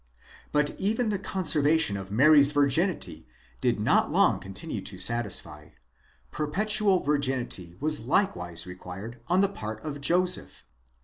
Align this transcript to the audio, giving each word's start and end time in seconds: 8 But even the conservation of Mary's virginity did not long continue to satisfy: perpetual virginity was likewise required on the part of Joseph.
8 0.47 0.49
But 0.51 0.79
even 0.79 1.09
the 1.09 1.19
conservation 1.19 1.95
of 1.95 2.09
Mary's 2.09 2.49
virginity 2.49 3.27
did 3.61 3.79
not 3.79 4.09
long 4.09 4.39
continue 4.39 4.81
to 4.81 4.97
satisfy: 4.97 5.67
perpetual 6.31 7.01
virginity 7.01 7.77
was 7.79 8.01
likewise 8.07 8.65
required 8.65 9.21
on 9.27 9.41
the 9.41 9.47
part 9.47 9.79
of 9.83 10.01
Joseph. 10.01 10.63